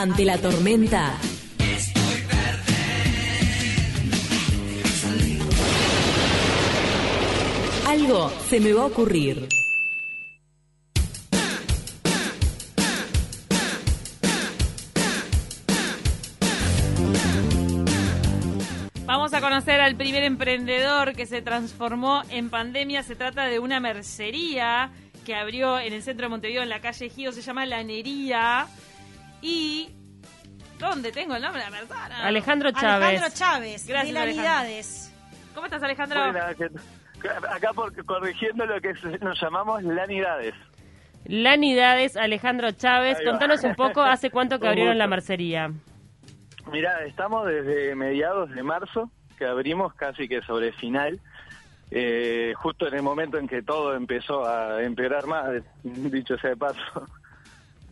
Ante 0.00 0.24
la 0.24 0.38
tormenta. 0.38 1.18
Algo 7.84 8.30
se 8.48 8.60
me 8.60 8.72
va 8.74 8.82
a 8.82 8.84
ocurrir. 8.84 9.48
Vamos 19.04 19.34
a 19.34 19.40
conocer 19.40 19.80
al 19.80 19.96
primer 19.96 20.22
emprendedor 20.22 21.16
que 21.16 21.26
se 21.26 21.42
transformó 21.42 22.22
en 22.30 22.50
pandemia. 22.50 23.02
Se 23.02 23.16
trata 23.16 23.46
de 23.46 23.58
una 23.58 23.80
mercería 23.80 24.92
que 25.26 25.34
abrió 25.34 25.80
en 25.80 25.92
el 25.92 26.04
centro 26.04 26.26
de 26.26 26.30
Montevideo, 26.30 26.62
en 26.62 26.68
la 26.68 26.80
calle 26.80 27.10
Gio. 27.10 27.32
Se 27.32 27.42
llama 27.42 27.66
Lanería. 27.66 28.68
Y. 29.42 29.94
¿Dónde 30.78 31.10
tengo 31.10 31.34
el 31.34 31.42
nombre 31.42 31.62
de 31.64 31.70
la 31.70 31.76
persona? 31.76 32.24
Alejandro 32.24 32.70
Chávez. 32.70 33.08
Alejandro 33.08 33.36
Chávez, 33.36 33.86
Gracias, 33.86 34.14
de 34.14 34.20
Alejandro. 34.20 34.44
Lanidades. 34.44 35.14
¿Cómo 35.54 35.66
estás, 35.66 35.82
Alejandro? 35.82 36.20
Acá 37.50 37.72
por, 37.72 38.06
corrigiendo 38.06 38.64
lo 38.64 38.80
que 38.80 38.94
nos 39.20 39.40
llamamos 39.40 39.82
lanidades. 39.82 40.54
Lanidades, 41.24 42.16
Alejandro 42.16 42.70
Chávez. 42.72 43.18
Contanos 43.24 43.64
un 43.64 43.74
poco, 43.74 44.02
¿hace 44.02 44.30
cuánto 44.30 44.58
que 44.60 44.68
abrieron 44.68 44.96
la 44.98 45.08
mercería? 45.08 45.72
Mirá, 46.70 47.04
estamos 47.04 47.46
desde 47.46 47.94
mediados 47.94 48.50
de 48.50 48.62
marzo, 48.62 49.10
que 49.36 49.46
abrimos 49.46 49.94
casi 49.94 50.28
que 50.28 50.42
sobre 50.42 50.72
final, 50.72 51.20
eh, 51.90 52.52
justo 52.56 52.86
en 52.86 52.94
el 52.94 53.02
momento 53.02 53.38
en 53.38 53.48
que 53.48 53.62
todo 53.62 53.94
empezó 53.94 54.46
a 54.46 54.82
empeorar 54.82 55.26
más, 55.26 55.50
dicho 55.82 56.38
sea 56.38 56.50
de 56.50 56.56
paso. 56.56 57.06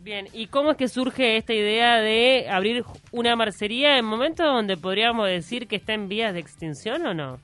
Bien, 0.07 0.29
¿y 0.31 0.47
cómo 0.47 0.71
es 0.71 0.77
que 0.77 0.87
surge 0.87 1.35
esta 1.35 1.53
idea 1.53 1.97
de 1.97 2.47
abrir 2.49 2.85
una 3.11 3.35
mercería 3.35 3.97
en 3.97 4.05
momentos 4.05 4.45
donde 4.45 4.77
podríamos 4.77 5.27
decir 5.27 5.67
que 5.67 5.75
está 5.75 5.91
en 5.91 6.07
vías 6.07 6.33
de 6.33 6.39
extinción 6.39 7.05
o 7.05 7.13
no? 7.13 7.41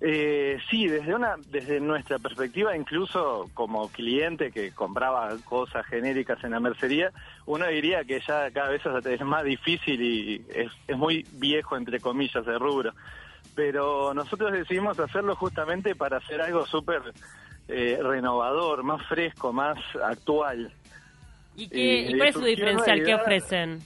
Eh, 0.00 0.58
sí, 0.68 0.88
desde 0.88 1.14
una, 1.14 1.36
desde 1.48 1.78
nuestra 1.78 2.18
perspectiva, 2.18 2.76
incluso 2.76 3.48
como 3.54 3.88
cliente 3.88 4.50
que 4.50 4.72
compraba 4.72 5.32
cosas 5.44 5.86
genéricas 5.86 6.42
en 6.42 6.50
la 6.50 6.58
mercería, 6.58 7.12
uno 7.46 7.68
diría 7.68 8.02
que 8.02 8.18
ya 8.26 8.50
cada 8.50 8.70
vez 8.70 8.82
es 8.84 9.20
más 9.20 9.44
difícil 9.44 10.02
y 10.02 10.44
es, 10.52 10.96
muy 10.96 11.24
viejo, 11.34 11.76
entre 11.76 12.00
comillas, 12.00 12.44
el 12.48 12.58
rubro. 12.58 12.92
Pero 13.54 14.12
nosotros 14.12 14.50
decidimos 14.50 14.98
hacerlo 14.98 15.36
justamente 15.36 15.94
para 15.94 16.16
hacer 16.16 16.40
algo 16.40 16.66
súper 16.66 17.00
eh, 17.68 17.96
renovador, 18.02 18.82
más 18.82 19.06
fresco, 19.06 19.52
más 19.52 19.78
actual. 20.02 20.72
¿Y, 21.56 21.68
qué, 21.68 22.00
Eh, 22.00 22.10
¿y 22.10 22.16
cuál 22.16 22.28
es 22.28 22.34
su 22.34 22.44
diferencial? 22.44 23.02
¿Qué 23.02 23.14
ofrecen? 23.14 23.80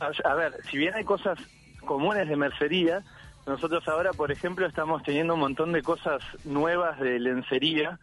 A 0.00 0.34
ver, 0.34 0.54
si 0.70 0.78
bien 0.78 0.94
hay 0.94 1.04
cosas 1.04 1.38
comunes 1.84 2.28
de 2.28 2.36
mercería, 2.36 3.02
nosotros 3.46 3.86
ahora, 3.88 4.12
por 4.12 4.30
ejemplo, 4.30 4.66
estamos 4.66 5.02
teniendo 5.02 5.34
un 5.34 5.40
montón 5.40 5.72
de 5.72 5.82
cosas 5.82 6.22
nuevas 6.44 7.00
de 7.00 7.18
lencería 7.18 7.98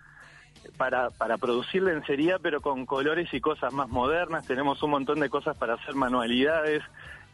para, 0.77 1.11
para 1.11 1.37
producir 1.37 1.83
lencería, 1.83 2.39
pero 2.39 2.61
con 2.61 2.85
colores 2.85 3.31
y 3.33 3.39
cosas 3.39 3.71
más 3.71 3.87
modernas. 3.89 4.47
Tenemos 4.47 4.81
un 4.81 4.89
montón 4.91 5.19
de 5.19 5.29
cosas 5.29 5.55
para 5.55 5.75
hacer 5.75 5.93
manualidades. 5.95 6.81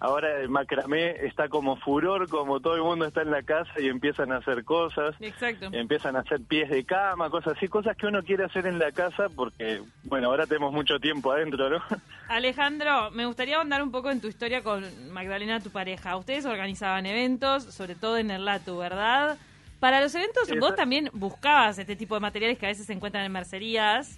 Ahora 0.03 0.39
el 0.39 0.49
macramé 0.49 1.11
está 1.27 1.47
como 1.47 1.75
furor, 1.75 2.27
como 2.27 2.59
todo 2.59 2.73
el 2.75 2.81
mundo 2.81 3.05
está 3.05 3.21
en 3.21 3.29
la 3.29 3.43
casa 3.43 3.71
y 3.79 3.87
empiezan 3.87 4.31
a 4.31 4.37
hacer 4.37 4.63
cosas. 4.63 5.13
Exacto. 5.19 5.69
Empiezan 5.71 6.15
a 6.15 6.21
hacer 6.21 6.41
pies 6.41 6.71
de 6.71 6.83
cama, 6.83 7.29
cosas 7.29 7.55
así, 7.55 7.67
cosas 7.67 7.95
que 7.95 8.07
uno 8.07 8.23
quiere 8.23 8.45
hacer 8.45 8.65
en 8.65 8.79
la 8.79 8.91
casa 8.91 9.27
porque, 9.35 9.79
bueno, 10.03 10.29
ahora 10.29 10.47
tenemos 10.47 10.73
mucho 10.73 10.99
tiempo 10.99 11.31
adentro, 11.31 11.69
¿no? 11.69 11.83
Alejandro, 12.29 13.11
me 13.11 13.27
gustaría 13.27 13.57
ahondar 13.57 13.83
un 13.83 13.91
poco 13.91 14.09
en 14.09 14.19
tu 14.21 14.27
historia 14.27 14.63
con 14.63 14.83
Magdalena, 15.13 15.59
tu 15.59 15.69
pareja. 15.69 16.17
Ustedes 16.17 16.47
organizaban 16.47 17.05
eventos, 17.05 17.65
sobre 17.65 17.93
todo 17.93 18.17
en 18.17 18.31
el 18.31 18.43
Latu, 18.43 18.77
¿verdad? 18.79 19.37
Para 19.79 20.01
los 20.01 20.15
eventos 20.15 20.49
vos 20.59 20.75
también 20.75 21.11
buscabas 21.13 21.77
este 21.77 21.95
tipo 21.95 22.15
de 22.15 22.21
materiales 22.21 22.57
que 22.57 22.65
a 22.65 22.69
veces 22.69 22.87
se 22.87 22.93
encuentran 22.93 23.23
en 23.23 23.31
mercerías. 23.31 24.17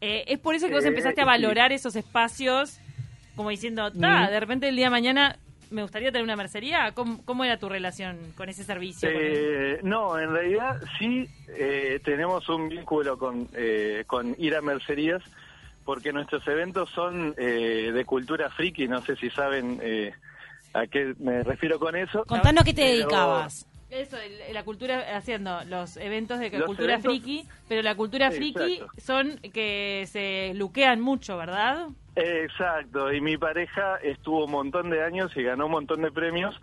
Eh, 0.00 0.22
¿Es 0.28 0.38
por 0.38 0.54
eso 0.54 0.68
que 0.68 0.74
vos 0.74 0.84
Eh, 0.84 0.88
empezaste 0.88 1.20
a 1.20 1.24
valorar 1.24 1.72
esos 1.72 1.96
espacios 1.96 2.78
como 3.36 3.50
diciendo, 3.50 3.92
ta, 3.92 4.24
Mm. 4.26 4.30
de 4.30 4.40
repente 4.40 4.68
el 4.68 4.76
día 4.76 4.86
de 4.86 4.90
mañana 4.90 5.36
me 5.70 5.82
gustaría 5.82 6.10
tener 6.10 6.24
una 6.24 6.36
mercería? 6.36 6.92
¿Cómo, 6.92 7.24
cómo 7.24 7.44
era 7.44 7.58
tu 7.58 7.68
relación 7.68 8.18
con 8.36 8.48
ese 8.48 8.64
servicio? 8.64 9.08
con 9.12 9.20
Eh, 9.22 9.78
no, 9.82 10.18
en 10.18 10.30
realidad 10.32 10.80
sí 10.98 11.28
eh, 11.48 12.00
tenemos 12.04 12.48
un 12.48 12.68
vínculo 12.68 13.18
con, 13.18 13.48
eh, 13.54 14.04
con 14.06 14.34
ir 14.38 14.54
a 14.56 14.62
mercerías 14.62 15.22
porque 15.84 16.12
nuestros 16.12 16.46
eventos 16.48 16.90
son 16.90 17.34
eh, 17.36 17.90
de 17.92 18.04
cultura 18.04 18.48
friki, 18.50 18.88
no 18.88 19.02
sé 19.02 19.16
si 19.16 19.28
saben 19.30 19.78
eh, 19.82 20.12
a 20.72 20.86
qué 20.86 21.14
me 21.18 21.42
refiero 21.42 21.78
con 21.78 21.94
eso. 21.96 22.24
Contanos 22.24 22.64
qué 22.64 22.72
te 22.72 22.82
Pero- 22.82 22.92
dedicabas. 22.98 23.66
Eso, 23.88 24.16
el- 24.18 24.52
la 24.52 24.64
cultura, 24.64 25.16
haciendo 25.16 25.62
los 25.64 25.96
eventos 25.96 26.40
de 26.40 26.50
Los 26.50 26.66
cultura 26.66 26.94
eventos- 26.94 27.12
friki, 27.12 27.46
pero 27.68 27.82
la 27.82 27.94
cultura 27.94 28.32
friki 28.32 28.74
Exacto. 28.74 29.00
son 29.00 29.38
que 29.52 30.06
se 30.10 30.52
luquean 30.54 31.00
mucho, 31.00 31.36
¿verdad? 31.36 31.86
Exacto, 32.16 33.12
y 33.12 33.20
mi 33.20 33.36
pareja 33.36 33.96
estuvo 34.02 34.46
un 34.46 34.50
montón 34.50 34.90
de 34.90 35.04
años 35.04 35.36
y 35.36 35.42
ganó 35.42 35.66
un 35.66 35.72
montón 35.72 36.00
de 36.02 36.10
premios 36.10 36.54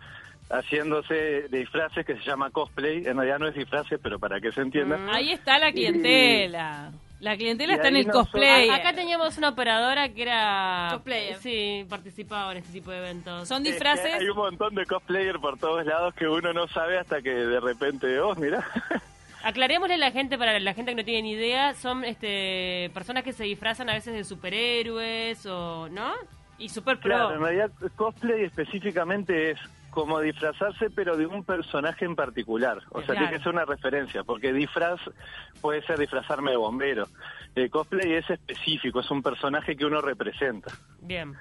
haciéndose 0.50 1.48
disfraces 1.48 2.04
que 2.04 2.16
se 2.16 2.22
llama 2.22 2.50
cosplay, 2.50 3.06
en 3.06 3.16
realidad 3.16 3.38
no 3.38 3.48
es 3.48 3.54
disfraces, 3.54 3.98
pero 4.02 4.18
para 4.18 4.40
que 4.40 4.52
se 4.52 4.60
entienda. 4.60 4.98
Ahí 5.12 5.32
está 5.32 5.58
la 5.58 5.72
clientela. 5.72 6.90
La 7.20 7.36
clientela 7.36 7.72
Y 7.72 7.76
está 7.76 7.88
en 7.88 7.96
el 7.96 8.06
cosplay. 8.08 8.68
Acá 8.68 8.92
teníamos 8.92 9.38
una 9.38 9.50
operadora 9.50 10.10
que 10.10 10.22
era... 10.22 10.88
Cosplayer. 10.92 11.36
Sí, 11.36 11.86
participaba 11.88 12.52
en 12.52 12.58
este 12.58 12.72
tipo 12.72 12.90
de 12.90 12.98
eventos. 12.98 13.48
Son 13.48 13.62
Es 13.62 13.68
que 13.68 13.70
disfraces. 13.72 14.14
hay 14.14 14.28
un 14.28 14.36
montón 14.36 14.74
de 14.74 14.84
cosplayers 14.84 15.38
por 15.40 15.56
todos 15.58 15.86
lados 15.86 16.12
que 16.14 16.26
uno 16.28 16.52
no 16.52 16.66
sabe 16.68 16.98
hasta 16.98 17.22
que 17.22 17.30
de 17.30 17.60
repente, 17.60 18.20
oh, 18.20 18.34
mira. 18.34 18.66
Aclarémosle 19.44 19.94
a 19.94 19.98
la 19.98 20.10
gente, 20.10 20.38
para 20.38 20.58
la 20.58 20.74
gente 20.74 20.92
que 20.92 20.96
no 20.96 21.04
tiene 21.04 21.22
ni 21.22 21.32
idea, 21.32 21.74
son 21.74 22.04
este 22.04 22.90
personas 22.94 23.22
que 23.24 23.32
se 23.32 23.44
disfrazan 23.44 23.90
a 23.90 23.94
veces 23.94 24.14
de 24.14 24.24
superhéroes 24.24 25.44
o... 25.46 25.88
¿No? 25.90 26.12
Y 26.58 26.68
super 26.68 26.98
pro. 26.98 27.10
Claro, 27.10 27.34
en 27.34 27.40
realidad 27.40 27.70
cosplay 27.96 28.44
específicamente 28.44 29.50
es 29.50 29.58
como 29.90 30.20
disfrazarse, 30.20 30.88
pero 30.90 31.16
de 31.16 31.26
un 31.26 31.44
personaje 31.44 32.04
en 32.04 32.16
particular. 32.16 32.78
O 32.90 33.02
sea, 33.02 33.14
tiene 33.14 33.30
que 33.30 33.38
ser 33.38 33.52
una 33.52 33.64
referencia, 33.64 34.24
porque 34.24 34.52
disfraz 34.52 35.00
puede 35.60 35.82
ser 35.82 35.98
disfrazarme 35.98 36.52
de 36.52 36.56
bombero. 36.56 37.06
El 37.54 37.70
cosplay 37.70 38.14
es 38.14 38.28
específico, 38.30 39.00
es 39.00 39.10
un 39.10 39.22
personaje 39.22 39.76
que 39.76 39.84
uno 39.84 40.00
representa. 40.00 40.72
Bien. 41.00 41.34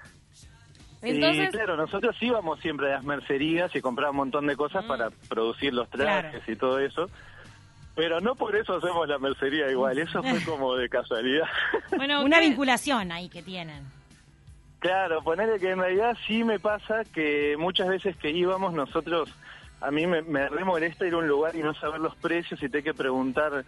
Entonces, 1.02 1.50
y 1.50 1.52
claro, 1.52 1.76
nosotros 1.76 2.16
íbamos 2.22 2.60
siempre 2.60 2.92
a 2.92 2.96
las 2.96 3.04
mercerías 3.04 3.76
y 3.76 3.82
comprábamos 3.82 4.14
un 4.14 4.26
montón 4.28 4.48
de 4.48 4.56
cosas 4.56 4.86
para 4.86 5.10
producir 5.28 5.74
los 5.74 5.90
trajes 5.90 6.32
Claro. 6.32 6.52
y 6.52 6.56
todo 6.56 6.80
eso. 6.80 7.10
Pero 7.96 8.20
no 8.22 8.36
por 8.36 8.56
eso 8.56 8.76
hacemos 8.78 9.08
la 9.08 9.20
mercería 9.20 9.70
igual, 9.70 9.98
eso 10.00 10.24
fue 10.24 10.42
como 10.46 10.76
de 10.76 10.90
casualidad. 10.90 11.48
bueno, 11.96 12.24
Una 12.24 12.40
¿qué- 12.40 12.48
vinculación 12.50 13.12
ahí 13.12 13.30
que 13.30 13.42
tienen. 13.44 13.84
Claro, 14.80 15.24
ponerle 15.24 15.60
que 15.60 15.70
en 15.70 15.80
realidad 15.80 16.18
sí 16.28 16.44
me 16.44 16.60
pasa 16.60 17.04
que 17.06 17.56
muchas 17.58 17.88
veces 17.88 18.18
que 18.18 18.32
íbamos 18.32 18.74
nosotros, 18.74 19.30
a 19.80 19.92
mí 19.92 20.06
me, 20.08 20.22
me 20.24 20.50
re 20.50 20.66
molesta 20.66 21.06
ir 21.08 21.14
a 21.14 21.18
un 21.18 21.28
lugar 21.28 21.56
y 21.56 21.60
no 21.64 21.74
saber 21.74 22.02
los 22.02 22.16
precios 22.18 22.62
y 22.62 22.68
te 22.68 22.84
que 22.84 22.94
preguntar 22.94 23.64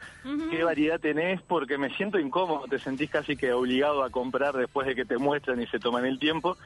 qué 0.51 0.63
variedad 0.63 0.99
tenés 0.99 1.41
porque 1.41 1.77
me 1.77 1.89
siento 1.95 2.19
incómodo, 2.19 2.65
te 2.67 2.79
sentís 2.79 3.09
casi 3.09 3.37
que 3.37 3.53
obligado 3.53 4.03
a 4.03 4.09
comprar 4.09 4.55
después 4.55 4.87
de 4.87 4.95
que 4.95 5.05
te 5.05 5.17
muestran 5.17 5.61
y 5.61 5.67
se 5.67 5.79
toman 5.79 6.05
el 6.05 6.19
tiempo. 6.19 6.57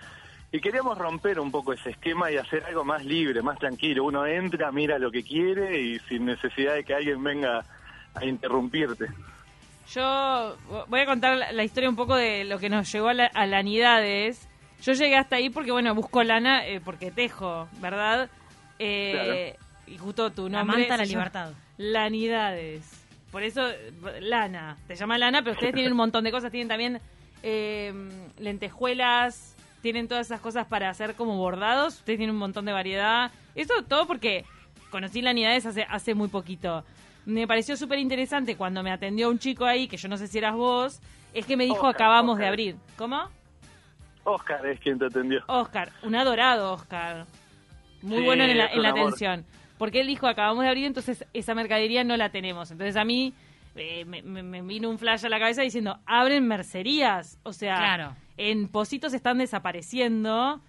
Y 0.51 0.59
queríamos 0.59 0.97
romper 0.97 1.39
un 1.39 1.51
poco 1.51 1.73
ese 1.73 1.91
esquema 1.91 2.31
y 2.31 2.37
hacer 2.37 2.63
algo 2.63 2.83
más 2.83 3.05
libre, 3.05 3.41
más 3.41 3.59
tranquilo. 3.59 4.03
Uno 4.05 4.25
entra, 4.25 4.71
mira 4.71 4.97
lo 4.97 5.11
que 5.11 5.23
quiere 5.23 5.79
y 5.79 5.99
sin 6.09 6.25
necesidad 6.25 6.73
de 6.73 6.83
que 6.83 6.95
alguien 6.95 7.23
venga 7.23 7.63
a 8.15 8.25
interrumpirte. 8.25 9.05
Yo 9.93 10.55
voy 10.87 10.99
a 11.01 11.05
contar 11.05 11.37
la, 11.37 11.51
la 11.51 11.63
historia 11.63 11.89
un 11.89 11.95
poco 11.95 12.15
de 12.15 12.45
lo 12.45 12.57
que 12.59 12.69
nos 12.69 12.91
llevó 12.91 13.09
a, 13.09 13.13
la, 13.13 13.25
a 13.27 13.45
Lanidades. 13.45 14.47
Yo 14.81 14.93
llegué 14.93 15.17
hasta 15.17 15.35
ahí 15.35 15.49
porque, 15.49 15.71
bueno, 15.71 15.93
busco 15.93 16.23
lana 16.23 16.65
eh, 16.65 16.79
porque 16.83 17.11
tejo, 17.11 17.67
¿verdad? 17.79 18.29
Eh, 18.79 19.55
Y 19.87 19.97
justo 19.97 20.31
tu 20.31 20.47
La 20.49 20.59
nombre... 20.59 20.79
manta 20.79 20.97
la 20.97 21.05
se 21.05 21.11
llama 21.11 21.25
libertad. 21.25 21.53
Lanidades. 21.77 23.05
Por 23.31 23.43
eso, 23.43 23.67
lana. 24.21 24.77
Te 24.87 24.95
llama 24.95 25.17
lana, 25.17 25.41
pero 25.43 25.53
ustedes 25.53 25.73
tienen 25.73 25.91
un 25.91 25.97
montón 25.97 26.23
de 26.23 26.31
cosas. 26.31 26.51
Tienen 26.51 26.67
también 26.67 26.99
eh, 27.43 27.93
lentejuelas, 28.39 29.55
tienen 29.81 30.07
todas 30.07 30.27
esas 30.27 30.41
cosas 30.41 30.67
para 30.67 30.89
hacer 30.89 31.15
como 31.15 31.37
bordados. 31.37 31.95
Ustedes 31.99 32.17
tienen 32.17 32.35
un 32.35 32.39
montón 32.39 32.65
de 32.65 32.71
variedad. 32.73 33.31
Eso 33.55 33.73
todo 33.87 34.05
porque 34.07 34.45
conocí 34.89 35.21
Lanidades 35.21 35.65
hace, 35.65 35.83
hace 35.89 36.13
muy 36.15 36.27
poquito. 36.27 36.83
Me 37.25 37.47
pareció 37.47 37.75
súper 37.77 37.99
interesante 37.99 38.55
cuando 38.55 38.81
me 38.83 38.91
atendió 38.91 39.29
un 39.29 39.39
chico 39.39 39.65
ahí, 39.65 39.87
que 39.87 39.97
yo 39.97 40.07
no 40.09 40.17
sé 40.17 40.27
si 40.27 40.37
eras 40.37 40.55
vos, 40.55 40.99
es 41.33 41.45
que 41.45 41.55
me 41.57 41.63
dijo, 41.65 41.75
Oscar, 41.75 41.91
acabamos 41.95 42.37
de 42.39 42.47
abrir. 42.47 42.75
¿Cómo? 42.97 43.21
Oscar 44.23 44.65
es 44.65 44.79
quien 44.79 44.99
te 44.99 45.05
atendió. 45.05 45.43
Oscar, 45.47 45.91
un 46.03 46.15
adorado 46.15 46.73
Oscar. 46.73 47.25
Muy 48.01 48.19
Sí, 48.19 48.25
bueno 48.25 48.43
en 48.43 48.57
la, 48.57 48.67
en 48.67 48.81
la 48.81 48.89
atención. 48.89 49.45
Porque 49.77 50.01
él 50.01 50.07
dijo, 50.07 50.27
acabamos 50.27 50.63
de 50.63 50.69
abrir, 50.69 50.85
entonces 50.85 51.25
esa 51.33 51.53
mercadería 51.55 52.03
no 52.03 52.17
la 52.17 52.29
tenemos. 52.29 52.69
Entonces 52.71 52.95
a 52.95 53.05
mí 53.05 53.33
eh, 53.75 54.03
me, 54.05 54.21
me- 54.21 54.43
me 54.43 54.61
vino 54.61 54.89
un 54.89 54.97
flash 54.99 55.25
a 55.25 55.29
la 55.29 55.39
cabeza 55.39 55.61
diciendo, 55.61 55.99
abren 56.05 56.47
mercerías. 56.47 57.37
O 57.43 57.53
sea, 57.53 57.75
Claro. 57.77 58.15
En 58.39 58.69
Positos 58.69 59.13
están 59.13 59.37
desapareciendo. 59.37 60.61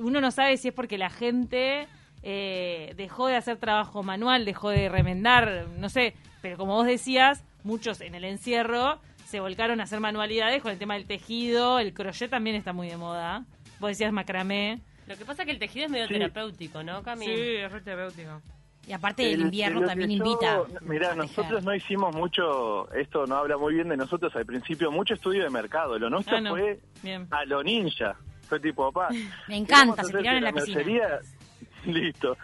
Uno 0.00 0.20
no 0.20 0.30
sabe 0.30 0.56
si 0.56 0.68
es 0.68 0.74
porque 0.74 0.98
la 0.98 1.10
gente 1.10 1.86
eh, 2.22 2.94
dejó 2.96 3.26
de 3.26 3.36
hacer 3.36 3.58
trabajo 3.58 4.02
manual, 4.02 4.44
dejó 4.44 4.70
de 4.70 4.88
remendar, 4.88 5.66
no 5.78 5.88
sé, 5.88 6.14
pero 6.42 6.56
como 6.56 6.74
vos 6.74 6.86
decías, 6.86 7.44
muchos 7.64 8.00
en 8.00 8.14
el 8.14 8.24
encierro 8.24 8.98
se 9.26 9.40
volcaron 9.40 9.80
a 9.80 9.84
hacer 9.84 10.00
manualidades 10.00 10.62
con 10.62 10.72
el 10.72 10.78
tema 10.78 10.94
del 10.94 11.06
tejido, 11.06 11.78
el 11.78 11.92
crochet 11.92 12.30
también 12.30 12.56
está 12.56 12.72
muy 12.72 12.88
de 12.88 12.96
moda. 12.96 13.44
Vos 13.78 13.90
decías 13.90 14.10
macramé. 14.12 14.80
Lo 15.06 15.16
que 15.16 15.24
pasa 15.24 15.42
es 15.42 15.46
que 15.46 15.52
el 15.52 15.58
tejido 15.58 15.84
es 15.86 15.90
medio 15.90 16.06
Sí. 16.06 16.14
terapéutico, 16.14 16.82
¿no, 16.82 17.02
Cami? 17.02 17.26
es 17.26 17.70
re 17.70 17.80
terapéutico. 17.82 18.40
Y 18.88 18.92
aparte 18.94 19.30
el 19.30 19.42
invierno 19.42 19.80
de 19.80 19.82
lo 19.82 19.88
también 19.88 20.10
invita. 20.12 20.62
Mirá, 20.80 21.14
nosotros 21.14 21.62
no 21.62 21.74
hicimos 21.74 22.14
mucho, 22.16 22.90
esto 22.94 23.26
no 23.26 23.36
habla 23.36 23.58
muy 23.58 23.74
bien 23.74 23.88
de 23.90 23.96
nosotros 23.98 24.34
al 24.34 24.46
principio, 24.46 24.90
mucho 24.90 25.12
estudio 25.14 25.44
de 25.44 25.50
mercado. 25.50 25.98
Lo 25.98 26.08
nuestro 26.08 26.38
Ah, 26.38 26.40
no. 26.40 26.50
fue 26.50 26.80
Bien. 27.02 27.26
a 27.30 27.44
lo 27.44 27.62
ninja. 27.62 28.16
Fue 28.48 28.58
tipo, 28.58 28.90
papá. 28.90 29.08
Me 29.48 29.56
encanta, 29.58 30.02
se 30.04 30.12
tiraron 30.16 30.38
en 30.38 30.44
la 30.44 30.52
piscina. 30.52 30.78
mercería- 30.78 31.20
Listo. 31.84 32.36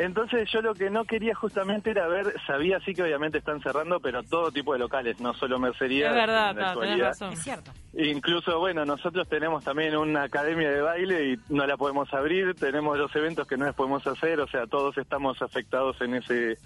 Entonces 0.00 0.50
yo 0.50 0.62
lo 0.62 0.72
que 0.72 0.88
no 0.88 1.04
quería 1.04 1.34
justamente 1.34 1.90
era 1.90 2.08
ver, 2.08 2.34
sabía 2.46 2.80
sí 2.80 2.94
que 2.94 3.02
obviamente 3.02 3.36
están 3.36 3.60
cerrando, 3.60 4.00
pero 4.00 4.22
todo 4.22 4.50
tipo 4.50 4.72
de 4.72 4.78
locales, 4.78 5.20
no 5.20 5.34
solo 5.34 5.58
mercería. 5.58 6.08
Es 6.08 6.14
verdad, 6.14 6.50
en 6.52 6.56
la 6.56 6.62
claro, 6.62 6.80
tenés 6.80 7.00
razón. 7.00 7.32
Es 7.34 7.42
cierto. 7.42 7.70
Incluso, 7.92 8.58
bueno, 8.58 8.86
nosotros 8.86 9.28
tenemos 9.28 9.62
también 9.62 9.94
una 9.94 10.22
academia 10.22 10.70
de 10.70 10.80
baile 10.80 11.32
y 11.32 11.52
no 11.52 11.66
la 11.66 11.76
podemos 11.76 12.10
abrir, 12.14 12.54
tenemos 12.54 12.96
los 12.96 13.14
eventos 13.14 13.46
que 13.46 13.58
no 13.58 13.66
les 13.66 13.74
podemos 13.74 14.06
hacer, 14.06 14.40
o 14.40 14.48
sea, 14.48 14.66
todos 14.66 14.96
estamos 14.96 15.42
afectados 15.42 16.00
en 16.00 16.14
ese, 16.14 16.56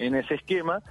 en 0.00 0.16
ese 0.16 0.34
esquema. 0.34 0.82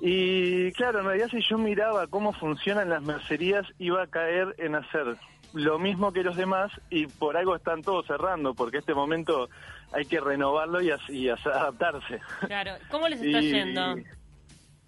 Y 0.00 0.72
claro, 0.72 0.98
en 0.98 1.06
realidad 1.06 1.28
si 1.30 1.40
yo 1.48 1.56
miraba 1.56 2.08
cómo 2.08 2.32
funcionan 2.32 2.88
las 2.88 3.02
mercerías, 3.04 3.64
iba 3.78 4.02
a 4.02 4.08
caer 4.08 4.56
en 4.58 4.74
hacer 4.74 5.16
lo 5.52 5.78
mismo 5.78 6.12
que 6.12 6.24
los 6.24 6.34
demás 6.36 6.72
y 6.90 7.06
por 7.06 7.36
algo 7.36 7.54
están 7.54 7.82
todos 7.82 8.06
cerrando, 8.06 8.54
porque 8.54 8.78
este 8.78 8.94
momento 8.94 9.48
hay 9.92 10.04
que 10.06 10.20
renovarlo 10.20 10.80
y, 10.80 10.90
y 11.08 11.28
adaptarse. 11.28 12.20
Claro. 12.46 12.72
¿Cómo 12.90 13.08
les 13.08 13.20
está 13.22 13.40
Y- 13.40 13.50
yendo? 13.52 13.96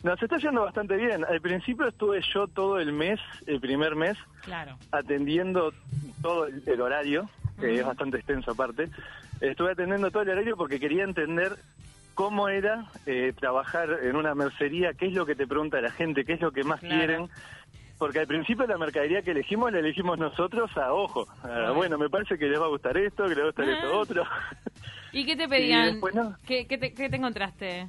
Nos 0.03 0.23
está 0.23 0.37
yendo 0.37 0.63
bastante 0.63 0.97
bien. 0.97 1.25
Al 1.25 1.41
principio 1.41 1.89
estuve 1.89 2.21
yo 2.35 2.47
todo 2.47 2.79
el 2.79 2.93
mes, 2.93 3.19
el 3.47 3.59
primer 3.61 3.97
mes, 3.97 4.19
Claro. 4.43 4.77
atendiendo 4.93 5.73
todo 6.21 6.47
el, 6.47 6.63
el 6.67 6.81
horario, 6.83 7.31
que 7.59 7.77
es 7.81 7.87
bastante 7.87 8.19
extenso 8.19 8.51
aparte. 8.51 8.91
Estuve 9.41 9.73
atendiendo 9.73 10.11
todo 10.11 10.23
el 10.23 10.29
horario 10.31 10.57
porque 10.59 10.79
quería 10.79 11.05
entender 11.05 11.57
cómo 12.13 12.49
era 12.51 12.85
eh, 13.07 13.33
trabajar 13.41 13.89
en 14.03 14.17
una 14.17 14.35
mercería, 14.35 14.93
qué 14.93 15.07
es 15.07 15.15
lo 15.15 15.25
que 15.25 15.35
te 15.35 15.47
pregunta 15.47 15.81
la 15.81 15.91
gente, 15.91 16.25
qué 16.27 16.35
es 16.35 16.41
lo 16.43 16.53
que 16.53 16.65
más 16.65 16.81
Claro. 16.81 16.97
quieren. 16.97 17.29
Porque 17.99 18.19
al 18.21 18.27
principio 18.27 18.67
la 18.67 18.77
mercadería 18.77 19.23
que 19.23 19.31
elegimos 19.31 19.71
la 19.73 19.79
elegimos 19.79 20.19
nosotros 20.19 20.71
a 20.77 20.93
ojo. 20.93 21.27
Ah, 21.43 21.71
bueno, 21.75 21.97
me 21.97 22.11
parece 22.11 22.37
que 22.37 22.47
les 22.47 22.61
va 22.61 22.65
a 22.65 22.69
gustar 22.69 22.97
esto, 22.97 23.23
que 23.25 23.31
les 23.31 23.39
va 23.39 23.43
a 23.43 23.47
gustar 23.47 23.69
esto 23.69 23.99
otro. 23.99 24.25
¿Y 25.13 25.25
qué 25.25 25.37
te 25.37 25.49
pedían? 25.49 25.93
después 25.93 26.15
no. 26.15 26.37
¿Qué, 26.47 26.67
qué 26.67 26.77
te, 26.77 26.93
qué 26.93 27.09
te 27.09 27.17
encontraste? 27.17 27.89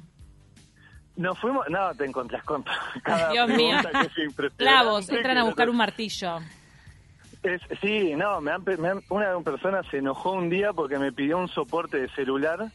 Nos 1.16 1.38
fuimos, 1.38 1.66
no, 1.70 1.94
te 1.94 2.04
encontrás 2.04 2.44
con 2.44 2.64
cada 3.02 3.30
Dios 3.32 3.48
mío. 3.48 3.76
Clavos, 4.56 5.08
entran 5.08 5.38
a 5.38 5.44
buscar 5.44 5.68
un 5.70 5.76
martillo. 5.76 6.38
Es- 7.42 7.62
sí, 7.80 8.14
no, 8.16 8.40
me 8.40 8.50
han 8.52 8.62
me 8.78 8.88
han- 8.88 9.02
una 9.08 9.38
persona 9.40 9.82
se 9.90 9.98
enojó 9.98 10.32
un 10.32 10.50
día 10.50 10.72
porque 10.72 10.98
me 10.98 11.12
pidió 11.12 11.38
un 11.38 11.48
soporte 11.48 11.98
de 12.00 12.08
celular 12.10 12.66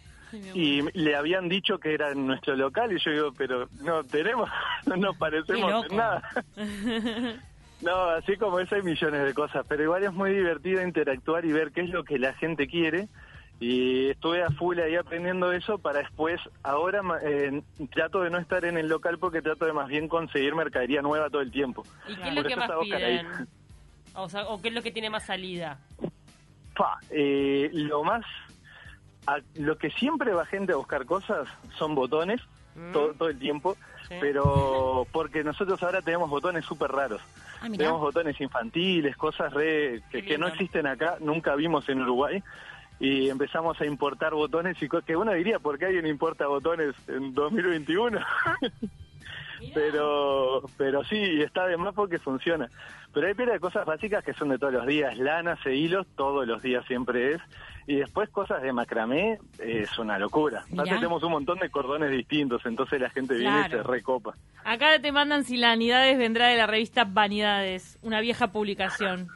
y 0.54 0.82
le 0.94 1.16
habían 1.16 1.50
dicho 1.50 1.80
que 1.80 1.94
era 1.94 2.12
en 2.12 2.28
nuestro 2.28 2.56
local 2.56 2.92
y 2.92 3.00
yo 3.04 3.12
digo, 3.12 3.34
pero 3.38 3.68
no 3.82 4.04
tenemos, 4.04 4.50
no 4.86 4.96
nos 4.96 5.18
parecemos 5.18 5.86
en 5.90 5.98
nada. 5.98 6.22
No, 7.82 8.10
así 8.10 8.38
como 8.38 8.60
eso 8.60 8.76
hay 8.76 8.84
millones 8.84 9.26
de 9.26 9.34
cosas, 9.34 9.66
pero 9.68 9.82
igual 9.82 10.04
es 10.04 10.14
muy 10.14 10.32
divertido 10.32 10.84
interactuar 10.84 11.46
y 11.46 11.52
ver 11.52 11.72
qué 11.72 11.82
es 11.82 11.90
lo 11.90 12.04
que 12.04 12.20
la 12.20 12.34
gente 12.34 12.68
quiere. 12.68 13.08
Y 13.60 14.10
estuve 14.10 14.44
a 14.44 14.50
full 14.50 14.80
ahí 14.80 14.96
aprendiendo 14.96 15.52
eso 15.52 15.78
para 15.78 16.00
después, 16.00 16.40
ahora 16.64 17.02
eh, 17.24 17.62
trato 17.92 18.22
de 18.22 18.32
no 18.32 18.40
estar 18.40 18.66
en 18.66 18.78
el 18.78 18.88
local 18.88 19.20
porque 19.20 19.42
trato 19.42 19.66
de 19.66 19.74
más 19.74 19.88
bien 19.88 20.08
conseguir 20.08 20.56
mercadería 20.56 21.02
nueva 21.02 21.30
todo 21.30 21.42
el 21.42 21.52
tiempo. 21.52 21.84
¿Y 22.08 22.16
qué 22.16 22.22
Por 22.22 22.28
es 22.30 22.36
lo 22.36 22.44
que 22.44 22.48
eso 22.50 22.58
más 22.58 22.70
está 22.70 22.80
Oscar 22.80 23.04
ahí. 23.04 23.20
piden? 23.20 23.48
O, 24.14 24.30
sea, 24.30 24.48
¿O 24.48 24.62
qué 24.62 24.68
es 24.70 24.74
lo 24.74 24.82
que 24.82 24.92
tiene 24.92 25.10
más 25.12 25.26
salida? 25.26 25.80
Pa, 26.76 27.00
eh, 27.12 27.70
lo 27.74 28.04
más, 28.04 28.26
a- 29.28 29.40
lo 29.56 29.78
que 29.78 29.90
siempre 29.92 30.34
va 30.34 30.46
gente 30.46 30.74
a 30.74 30.78
buscar 30.78 31.06
cosas 31.06 31.48
son 31.78 31.96
botones, 31.96 32.42
Mm. 32.76 32.92
todo, 32.94 33.14
todo 33.14 33.30
el 33.30 33.38
tiempo, 33.40 33.76
Sí. 34.08 34.16
pero 34.22 35.06
porque 35.12 35.44
nosotros 35.44 35.82
ahora 35.84 36.02
tenemos 36.02 36.30
botones 36.30 36.64
súper 36.66 36.92
raros. 36.92 37.22
Ah. 37.62 37.68
Tenemos 37.70 38.00
botones 38.02 38.40
infantiles, 38.42 39.16
cosas 39.18 39.54
re, 39.54 40.02
que, 40.12 40.24
que 40.24 40.38
no 40.38 40.48
existen 40.48 40.88
acá, 40.88 41.18
nunca 41.20 41.56
vimos 41.56 41.88
en 41.90 42.02
Uruguay. 42.02 42.42
Y 43.00 43.30
empezamos 43.30 43.82
a 43.82 43.86
importar 43.86 44.34
botones 44.34 44.78
y 44.82 44.88
que 44.88 45.16
uno 45.18 45.32
diría, 45.34 45.58
¿por 45.60 45.80
qué 45.80 45.86
alguien 45.88 46.06
importa 46.06 46.46
botones 46.48 46.94
en 47.08 47.34
2021? 47.34 48.20
pero 49.74 50.64
pero 50.78 51.04
sí, 51.04 51.42
está 51.42 51.68
de 51.68 51.78
más 51.78 51.94
porque 51.94 52.20
funciona. 52.20 52.68
Pero 53.14 53.28
hay 53.28 53.34
pila 53.34 53.54
de 53.54 53.60
cosas 53.60 53.86
básicas 53.86 54.24
que 54.24 54.34
son 54.34 54.50
de 54.50 54.58
todos 54.58 54.74
los 54.74 54.88
días, 54.88 55.18
lanas 55.18 55.60
e 55.66 55.76
hilos, 55.76 56.08
todos 56.16 56.48
los 56.48 56.62
días 56.62 56.86
siempre 56.86 57.34
es. 57.34 57.42
Y 57.88 57.96
después 57.96 58.30
cosas 58.30 58.62
de 58.62 58.72
macramé, 58.72 59.34
eh, 59.60 59.82
es 59.84 59.98
una 60.00 60.18
locura. 60.18 60.64
Aparte 60.72 60.92
tenemos 60.92 61.22
un 61.24 61.32
montón 61.32 61.60
de 61.60 61.70
cordones 61.70 62.12
distintos, 62.12 62.66
entonces 62.66 63.02
la 63.02 63.10
gente 63.10 63.36
viene 63.36 63.66
y 63.68 63.70
se 63.70 63.84
recopa. 63.84 64.36
Acá 64.64 65.00
te 65.00 65.12
mandan 65.12 65.44
si 65.44 65.58
la 65.58 65.70
Vanidades 65.70 66.18
vendrá 66.18 66.48
de 66.48 66.58
la 66.58 66.68
revista 66.68 67.06
Vanidades, 67.06 67.98
una 68.02 68.22
vieja 68.22 68.52
publicación. 68.52 69.28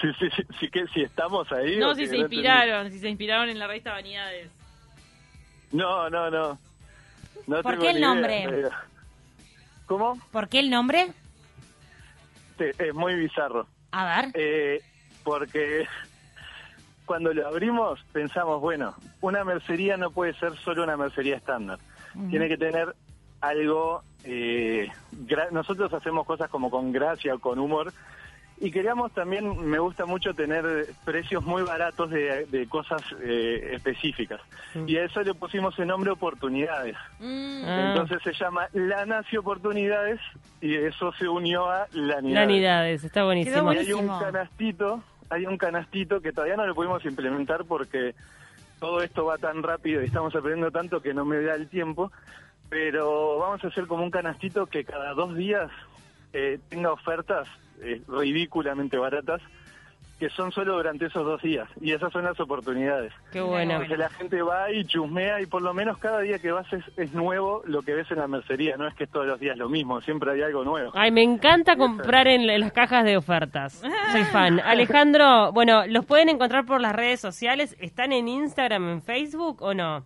Sí, 0.00 0.08
sí, 0.18 0.28
sí, 0.36 0.42
sí 0.60 0.68
que 0.68 0.86
si 0.88 1.02
estamos 1.02 1.50
ahí. 1.52 1.78
No, 1.78 1.94
si 1.94 2.06
se 2.06 2.16
inspiraron, 2.16 2.90
si 2.90 2.98
se 2.98 3.08
inspiraron 3.08 3.48
en 3.48 3.58
la 3.58 3.66
revista 3.66 3.92
Vanidades. 3.92 4.50
No, 5.72 6.08
no, 6.10 6.30
no. 6.30 6.58
No 7.46 7.62
¿Por 7.62 7.78
qué 7.78 7.90
el 7.90 7.98
idea, 7.98 8.08
nombre? 8.08 8.46
pero- 8.48 8.70
¿Cómo? 9.86 10.18
¿Por 10.32 10.48
qué 10.48 10.60
el 10.60 10.68
nombre? 10.70 11.08
Sí, 12.58 12.64
es 12.78 12.94
muy 12.94 13.14
bizarro. 13.14 13.66
A 13.92 14.04
ver. 14.22 14.30
Eh, 14.34 14.82
porque 15.24 15.86
cuando 17.06 17.32
lo 17.32 17.46
abrimos 17.48 18.04
pensamos, 18.12 18.60
bueno, 18.60 18.94
una 19.22 19.44
mercería 19.44 19.96
no 19.96 20.10
puede 20.10 20.34
ser 20.34 20.56
solo 20.58 20.82
una 20.84 20.96
mercería 20.96 21.36
estándar. 21.36 21.78
Tiene 22.30 22.48
que 22.48 22.58
tener 22.58 22.94
algo... 23.40 24.02
eh, 24.24 24.90
nosotros 25.52 25.92
hacemos 25.94 26.26
cosas 26.26 26.50
como 26.50 26.68
con 26.70 26.90
gracia 26.92 27.34
o 27.34 27.38
con 27.38 27.58
humor. 27.58 27.92
Y 28.60 28.72
queríamos 28.72 29.12
también, 29.12 29.64
me 29.70 29.78
gusta 29.78 30.04
mucho 30.04 30.34
tener 30.34 30.64
precios 31.04 31.44
muy 31.44 31.62
baratos 31.62 32.10
de, 32.10 32.44
de 32.46 32.66
cosas 32.68 33.00
eh, 33.22 33.70
específicas. 33.74 34.40
Y 34.86 34.96
a 34.96 35.04
eso 35.04 35.22
le 35.22 35.32
pusimos 35.34 35.78
el 35.78 35.86
nombre 35.86 36.10
oportunidades. 36.10 36.96
Mm, 37.20 37.48
Ah. 37.64 37.88
Entonces 37.90 38.18
se 38.22 38.32
llama 38.32 38.68
La 38.72 39.04
Nace 39.06 39.38
Oportunidades 39.38 40.20
y 40.60 40.74
eso 40.74 41.12
se 41.12 41.28
unió 41.28 41.70
a 41.70 41.86
Lanidades. 41.92 42.48
Lanidades, 42.48 43.04
está 43.04 43.24
buenísimo. 43.24 43.72
Y 43.72 43.78
hay 43.78 43.92
un 43.92 44.08
canastito, 44.08 45.02
hay 45.30 45.46
un 45.46 45.56
canastito 45.58 46.20
que 46.20 46.32
todavía 46.32 46.56
no 46.56 46.66
lo 46.66 46.74
pudimos 46.74 47.04
implementar 47.04 47.64
porque 47.64 48.14
todo 48.80 49.02
esto 49.02 49.24
va 49.24 49.38
tan 49.38 49.62
rápido 49.62 50.02
y 50.02 50.06
estamos 50.06 50.34
aprendiendo 50.34 50.70
tanto 50.70 51.00
que 51.00 51.12
no 51.14 51.24
me 51.24 51.40
da 51.42 51.54
el 51.54 51.68
tiempo, 51.68 52.10
pero 52.68 53.38
vamos 53.38 53.62
a 53.64 53.68
hacer 53.68 53.86
como 53.86 54.02
un 54.04 54.10
canastito 54.10 54.66
que 54.66 54.84
cada 54.84 55.14
dos 55.14 55.34
días 55.36 55.70
eh, 56.32 56.58
tenga 56.68 56.92
ofertas 56.92 57.48
eh, 57.82 58.02
ridículamente 58.08 58.96
baratas 58.96 59.40
que 60.18 60.28
son 60.30 60.50
solo 60.50 60.74
durante 60.74 61.06
esos 61.06 61.24
dos 61.24 61.40
días 61.42 61.68
y 61.80 61.92
esas 61.92 62.12
son 62.12 62.24
las 62.24 62.38
oportunidades. 62.40 63.12
Qué 63.30 63.40
bueno. 63.40 63.74
Entonces 63.74 63.98
la 63.98 64.10
gente 64.10 64.42
va 64.42 64.70
y 64.72 64.84
chusmea 64.84 65.40
y 65.40 65.46
por 65.46 65.62
lo 65.62 65.72
menos 65.72 65.98
cada 65.98 66.20
día 66.20 66.40
que 66.40 66.50
vas 66.50 66.70
es, 66.72 66.82
es 66.96 67.12
nuevo 67.14 67.62
lo 67.66 67.82
que 67.82 67.94
ves 67.94 68.10
en 68.10 68.18
la 68.18 68.26
mercería, 68.26 68.76
no 68.76 68.88
es 68.88 68.94
que 68.94 69.06
todos 69.06 69.26
los 69.26 69.38
días 69.38 69.56
lo 69.56 69.68
mismo, 69.68 70.00
siempre 70.00 70.32
hay 70.32 70.42
algo 70.42 70.64
nuevo. 70.64 70.90
Ay, 70.94 71.12
me 71.12 71.22
encanta 71.22 71.76
comprar 71.76 72.26
en, 72.26 72.50
en 72.50 72.60
las 72.60 72.72
cajas 72.72 73.04
de 73.04 73.16
ofertas. 73.16 73.74
Soy 74.12 74.24
fan. 74.24 74.58
Alejandro, 74.60 75.52
bueno, 75.52 75.86
¿los 75.86 76.04
pueden 76.04 76.28
encontrar 76.28 76.66
por 76.66 76.80
las 76.80 76.94
redes 76.94 77.20
sociales? 77.20 77.76
¿Están 77.78 78.12
en 78.12 78.26
Instagram, 78.26 78.88
en 78.88 79.02
Facebook 79.02 79.62
o 79.62 79.72
no? 79.72 80.04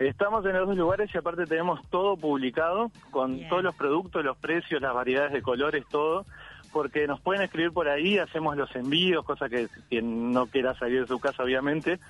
Estamos 0.00 0.46
en 0.46 0.54
los 0.54 0.66
dos 0.66 0.78
lugares 0.78 1.10
y 1.14 1.18
aparte 1.18 1.44
tenemos 1.44 1.78
todo 1.90 2.16
publicado 2.16 2.90
con 3.10 3.36
Bien. 3.36 3.48
todos 3.50 3.62
los 3.62 3.74
productos, 3.74 4.24
los 4.24 4.38
precios, 4.38 4.80
las 4.80 4.94
variedades 4.94 5.30
de 5.30 5.42
colores, 5.42 5.84
todo, 5.90 6.24
porque 6.72 7.06
nos 7.06 7.20
pueden 7.20 7.42
escribir 7.42 7.70
por 7.70 7.86
ahí, 7.86 8.16
hacemos 8.16 8.56
los 8.56 8.74
envíos, 8.74 9.26
cosa 9.26 9.50
que 9.50 9.68
quien 9.90 10.32
no 10.32 10.46
quiera 10.46 10.74
salir 10.78 11.02
de 11.02 11.06
su 11.06 11.20
casa 11.20 11.42
obviamente, 11.42 12.00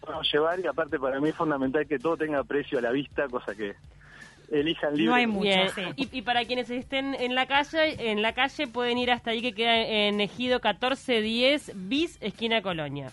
podemos 0.00 0.32
llevar 0.32 0.60
y 0.60 0.66
aparte 0.66 0.98
para 0.98 1.20
mí 1.20 1.28
es 1.28 1.34
fundamental 1.34 1.86
que 1.86 1.98
todo 1.98 2.16
tenga 2.16 2.42
precio 2.42 2.78
a 2.78 2.82
la 2.82 2.90
vista, 2.90 3.28
cosa 3.28 3.54
que 3.54 3.74
elijan 4.50 4.94
libre. 4.96 5.26
No 5.26 5.42
hay 5.42 5.68
sí. 5.74 5.82
Y, 5.96 6.18
y 6.18 6.22
para 6.22 6.46
quienes 6.46 6.70
estén 6.70 7.14
en 7.14 7.34
la 7.34 7.44
calle, 7.44 8.10
en 8.10 8.22
la 8.22 8.32
calle 8.32 8.66
pueden 8.66 8.96
ir 8.96 9.10
hasta 9.10 9.32
ahí 9.32 9.42
que 9.42 9.52
queda 9.52 9.76
en 9.76 10.22
Ejido 10.22 10.54
1410 10.54 11.72
bis 11.74 12.16
esquina 12.22 12.62
Colonia. 12.62 13.10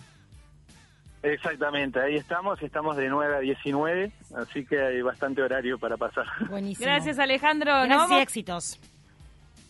Exactamente, 1.22 2.00
ahí 2.00 2.14
estamos, 2.14 2.62
estamos 2.62 2.96
de 2.96 3.08
9 3.08 3.36
a 3.36 3.40
19, 3.40 4.12
así 4.36 4.64
que 4.64 4.80
hay 4.80 5.02
bastante 5.02 5.42
horario 5.42 5.78
para 5.78 5.96
pasar. 5.96 6.26
Buenísimo. 6.48 6.86
Gracias 6.86 7.18
Alejandro. 7.18 7.72
Gracias 7.84 8.10
y 8.10 8.22
éxitos. 8.22 8.80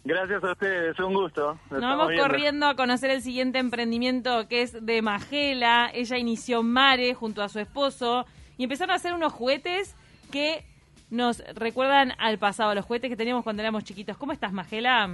Gracias 0.05 0.43
a 0.45 0.52
ustedes, 0.52 0.99
un 1.00 1.12
gusto. 1.12 1.59
Nos 1.71 1.81
vamos 1.81 2.12
corriendo 2.19 2.67
a 2.67 2.76
conocer 2.76 3.11
el 3.11 3.23
siguiente 3.23 3.59
emprendimiento 3.59 4.47
que 4.49 4.62
es 4.62 4.85
de 4.85 5.02
Magela. 5.02 5.90
Ella 5.93 6.17
inició 6.19 6.62
Mare 6.62 7.14
junto 7.14 7.43
a 7.43 7.49
su 7.49 7.59
esposo 7.59 8.25
y 8.57 8.64
empezaron 8.64 8.93
a 8.93 8.95
hacer 8.95 9.12
unos 9.12 9.33
juguetes 9.33 9.97
que 10.31 10.64
nos 11.11 11.43
recuerdan 11.55 12.12
al 12.19 12.38
pasado, 12.38 12.75
los 12.75 12.85
juguetes 12.85 13.11
que 13.11 13.17
teníamos 13.17 13.43
cuando 13.43 13.62
éramos 13.62 13.85
chiquitos. 13.85 14.17
¿Cómo 14.17 14.33
estás, 14.33 14.52
Magela? 14.52 15.11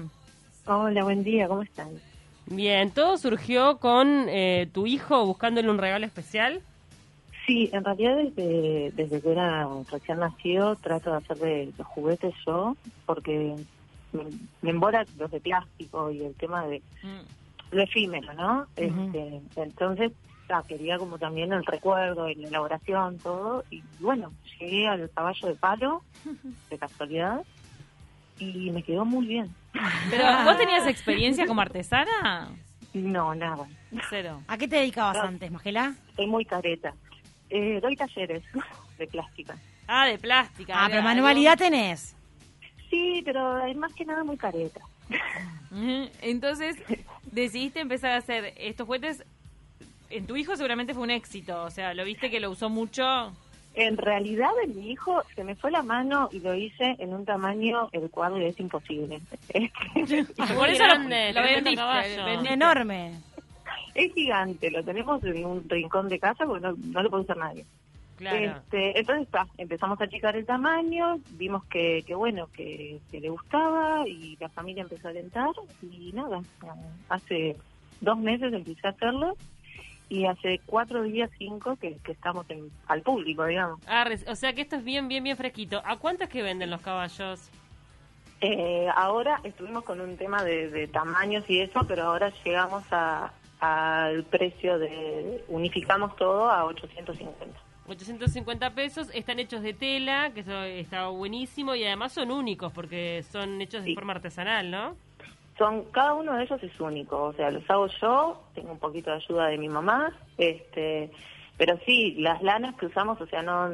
Hola, 0.66 1.04
buen 1.04 1.24
día, 1.24 1.48
¿cómo 1.48 1.62
están? 1.62 1.90
Bien, 2.46 2.90
¿todo 2.90 3.16
surgió 3.16 3.78
con 3.78 4.28
eh, 4.28 4.68
tu 4.72 4.86
hijo 4.86 5.24
buscándole 5.26 5.70
un 5.70 5.78
regalo 5.78 6.04
especial? 6.06 6.60
Sí, 7.46 7.68
en 7.72 7.84
realidad 7.84 8.16
desde, 8.16 8.90
desde 8.94 9.20
que 9.20 9.32
era 9.32 9.68
recién 9.90 10.18
nacido 10.18 10.76
trato 10.76 11.10
de 11.10 11.16
hacerle 11.18 11.72
los 11.76 11.86
juguetes 11.86 12.34
yo, 12.46 12.76
porque 13.06 13.54
me, 14.12 14.24
me 14.62 14.70
embora 14.70 15.04
los 15.18 15.30
de 15.30 15.40
plástico 15.40 16.10
y 16.10 16.22
el 16.22 16.34
tema 16.34 16.66
de 16.66 16.82
Mm. 17.02 17.76
lo 17.76 17.82
efímero, 17.82 18.32
¿no? 18.32 18.66
este, 18.76 19.42
entonces 19.56 20.12
ah, 20.48 20.62
quería 20.66 20.98
como 20.98 21.18
también 21.18 21.52
el 21.52 21.64
recuerdo 21.66 22.30
y 22.30 22.34
la 22.36 22.48
elaboración, 22.48 23.18
todo, 23.18 23.62
y 23.70 23.82
bueno, 24.00 24.32
llegué 24.58 24.86
al 24.88 25.10
caballo 25.10 25.48
de 25.48 25.54
palo, 25.54 26.02
de 26.70 26.78
casualidad, 26.78 27.42
y 28.38 28.70
me 28.70 28.82
quedó 28.82 29.04
muy 29.04 29.26
bien. 29.26 29.54
¿Pero 30.10 30.24
vos 30.44 30.56
tenías 30.58 30.86
experiencia 30.86 31.46
como 31.46 31.60
artesana? 31.60 32.48
No, 32.92 33.34
nada, 33.34 33.66
Cero. 34.08 34.40
¿A 34.46 34.56
qué 34.56 34.68
te 34.68 34.76
dedicabas 34.76 35.16
No. 35.16 35.22
antes, 35.24 35.50
Magela? 35.50 35.94
estoy 36.10 36.26
muy 36.26 36.44
careta. 36.44 36.94
Eh, 37.50 37.80
doy 37.82 37.96
talleres 37.96 38.42
de 38.98 39.06
plástica. 39.06 39.56
Ah, 39.86 40.06
de 40.06 40.18
plástica. 40.18 40.74
Ah, 40.76 40.84
pero 40.86 41.00
algo- 41.00 41.08
manualidad 41.08 41.58
tenés. 41.58 42.16
Sí, 42.90 43.22
pero 43.24 43.64
es 43.66 43.76
más 43.76 43.92
que 43.94 44.04
nada 44.04 44.22
muy 44.24 44.36
careta. 44.36 44.80
Entonces, 46.22 46.76
decidiste 47.30 47.80
empezar 47.80 48.12
a 48.12 48.16
hacer 48.18 48.54
estos 48.56 48.86
juguetes. 48.86 49.24
En 50.10 50.26
tu 50.26 50.36
hijo 50.36 50.54
seguramente 50.56 50.94
fue 50.94 51.02
un 51.02 51.10
éxito. 51.10 51.64
O 51.64 51.70
sea, 51.70 51.92
lo 51.94 52.04
viste 52.04 52.30
que 52.30 52.38
lo 52.40 52.50
usó 52.50 52.68
mucho. 52.70 53.32
En 53.74 53.96
realidad, 53.96 54.50
en 54.64 54.76
mi 54.76 54.92
hijo 54.92 55.22
se 55.34 55.42
me 55.42 55.56
fue 55.56 55.70
la 55.72 55.82
mano 55.82 56.28
y 56.32 56.38
lo 56.38 56.54
hice 56.54 56.94
en 56.98 57.12
un 57.12 57.24
tamaño 57.24 57.88
el 57.92 58.08
cual 58.08 58.40
es 58.40 58.58
imposible. 58.60 59.20
Es, 59.94 60.26
Por 60.56 60.68
eso 60.68 60.84
grande, 60.84 61.32
lo, 61.32 61.40
lo 61.40 61.46
vendiste, 61.46 61.76
caballo. 61.76 62.24
vendiste. 62.24 62.54
Enorme. 62.54 63.20
es 63.94 64.14
gigante, 64.14 64.70
lo 64.70 64.82
tenemos 64.84 65.22
en 65.24 65.44
un 65.44 65.68
rincón 65.68 66.08
de 66.08 66.18
casa 66.18 66.46
porque 66.46 66.66
no, 66.66 66.74
no 66.76 67.02
lo 67.02 67.10
puede 67.10 67.24
usar 67.24 67.36
nadie. 67.36 67.64
Claro. 68.16 68.36
Este, 68.38 68.98
entonces 68.98 69.26
está, 69.26 69.46
empezamos 69.58 70.00
a 70.00 70.04
achicar 70.04 70.36
el 70.36 70.46
tamaño, 70.46 71.18
vimos 71.32 71.64
que, 71.64 72.04
que 72.06 72.14
bueno, 72.14 72.46
que, 72.52 73.00
que 73.10 73.20
le 73.20 73.28
gustaba 73.28 74.06
y 74.06 74.36
la 74.38 74.48
familia 74.50 74.84
empezó 74.84 75.08
a 75.08 75.10
alentar 75.10 75.50
y 75.82 76.12
nada, 76.12 76.40
hace 77.08 77.56
dos 78.00 78.18
meses 78.18 78.52
empecé 78.52 78.86
a 78.86 78.90
hacerlo 78.90 79.36
y 80.08 80.26
hace 80.26 80.60
cuatro 80.66 81.02
días, 81.02 81.30
cinco, 81.38 81.76
que, 81.76 81.96
que 82.04 82.12
estamos 82.12 82.48
en, 82.50 82.70
al 82.86 83.02
público, 83.02 83.44
digamos. 83.44 83.80
Ah, 83.86 84.06
o 84.28 84.34
sea 84.34 84.52
que 84.52 84.62
esto 84.62 84.76
es 84.76 84.84
bien, 84.84 85.08
bien, 85.08 85.24
bien 85.24 85.36
fresquito. 85.36 85.82
¿A 85.84 85.96
cuánto 85.96 86.24
es 86.24 86.30
que 86.30 86.42
venden 86.42 86.70
los 86.70 86.80
caballos? 86.80 87.50
Eh, 88.40 88.88
ahora 88.94 89.40
estuvimos 89.44 89.84
con 89.84 90.00
un 90.00 90.16
tema 90.16 90.44
de, 90.44 90.68
de 90.68 90.86
tamaños 90.86 91.48
y 91.48 91.60
eso, 91.60 91.80
pero 91.86 92.04
ahora 92.04 92.32
llegamos 92.44 92.84
a 92.90 93.32
al 93.64 94.24
precio 94.24 94.78
de 94.78 95.42
unificamos 95.48 96.14
todo 96.16 96.50
a 96.50 96.64
850. 96.66 97.58
850 97.86 98.74
pesos, 98.74 99.08
están 99.14 99.38
hechos 99.38 99.62
de 99.62 99.74
tela, 99.74 100.32
que 100.34 100.40
eso 100.40 100.62
está 100.62 101.08
buenísimo, 101.08 101.74
y 101.74 101.84
además 101.84 102.12
son 102.12 102.30
únicos 102.30 102.72
porque 102.72 103.22
son 103.30 103.60
hechos 103.60 103.84
de 103.84 103.94
forma 103.94 104.14
artesanal, 104.14 104.70
¿no? 104.70 104.96
Son 105.58 105.84
cada 105.92 106.14
uno 106.14 106.34
de 106.36 106.44
ellos 106.44 106.60
es 106.62 106.80
único, 106.80 107.22
o 107.26 107.32
sea, 107.32 107.50
los 107.50 107.62
hago 107.70 107.86
yo, 108.00 108.42
tengo 108.54 108.72
un 108.72 108.78
poquito 108.78 109.10
de 109.10 109.16
ayuda 109.16 109.46
de 109.46 109.58
mi 109.58 109.68
mamá, 109.68 110.12
este, 110.36 111.10
pero 111.56 111.78
sí, 111.86 112.16
las 112.18 112.42
lanas 112.42 112.74
que 112.76 112.86
usamos, 112.86 113.20
o 113.20 113.26
sea, 113.26 113.42
no 113.42 113.68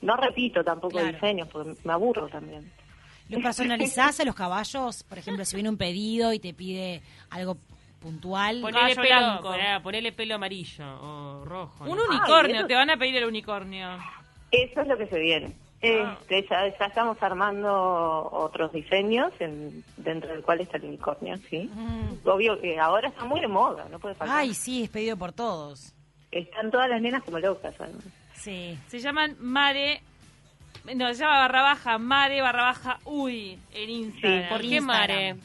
no 0.00 0.16
repito 0.16 0.62
tampoco 0.62 0.98
Claro. 0.98 1.12
diseños 1.12 1.48
porque 1.48 1.74
me 1.82 1.92
aburro 1.92 2.28
también. 2.28 2.70
¿Lo 3.28 3.40
personalizás 3.40 4.20
a 4.20 4.24
los 4.24 4.34
caballos? 4.34 5.02
Por 5.02 5.18
ejemplo, 5.18 5.44
si 5.44 5.56
viene 5.56 5.70
un 5.70 5.78
pedido 5.78 6.32
y 6.32 6.38
te 6.38 6.52
pide 6.54 7.02
algo 7.30 7.56
puntual. 8.00 8.60
Ponele 8.60 8.94
pelo, 8.94 9.40
ponele 9.82 10.12
pelo 10.12 10.34
amarillo 10.34 10.84
o 11.00 11.44
rojo. 11.44 11.84
Un 11.84 11.98
unicornio, 11.98 12.58
eso- 12.58 12.66
te 12.66 12.74
van 12.74 12.90
a 12.90 12.96
pedir 12.98 13.16
el 13.16 13.24
unicornio. 13.24 13.88
Eso 14.52 14.82
es 14.82 14.86
lo 14.86 14.96
que 14.98 15.06
se 15.06 15.18
viene. 15.18 15.56
Este, 15.88 16.46
ya, 16.48 16.68
ya 16.78 16.86
estamos 16.86 17.22
armando 17.22 18.28
otros 18.32 18.72
diseños 18.72 19.32
en- 19.40 19.84
dentro 19.96 20.30
del 20.32 20.42
cual 20.42 20.60
está 20.60 20.76
el 20.78 20.84
unicornio, 20.84 21.36
sí. 21.50 21.70
Obvio 22.24 22.60
que 22.60 22.78
ahora 22.78 23.08
está 23.08 23.24
muy 23.24 23.40
de 23.40 23.48
moda, 23.48 23.86
no 23.90 23.98
puede 23.98 24.14
faltar. 24.14 24.38
Ay, 24.38 24.54
sí, 24.54 24.84
es 24.84 24.90
pedido 24.90 25.16
por 25.16 25.32
todos. 25.32 25.92
Están 26.30 26.70
todas 26.70 26.88
las 26.88 27.00
nenas 27.00 27.22
como 27.22 27.38
locas. 27.38 27.74
además. 27.78 28.04
Sí. 28.34 28.78
Se 28.88 28.98
llaman 28.98 29.36
Mare. 29.38 30.02
No, 30.96 31.08
se 31.08 31.20
llama 31.20 31.38
barra 31.38 31.62
baja 31.62 31.96
Mare 31.98 32.42
barra 32.42 32.64
baja 32.64 32.98
Uy 33.04 33.58
en 33.72 33.90
Instagram. 33.90 34.48
¿Por 34.50 34.60
qué 34.60 34.66
Instagram. 34.76 34.86
Mare? 34.86 35.36